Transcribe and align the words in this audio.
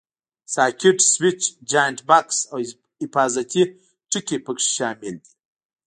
ساکټ، 0.53 0.97
سویچ، 1.13 1.41
جاینټ 1.71 1.99
بکس 2.09 2.37
او 2.51 2.57
حفاظتي 3.01 3.63
ټکي 4.09 4.37
پکې 4.45 4.63
شامل 4.75 5.15
دي. 5.23 5.31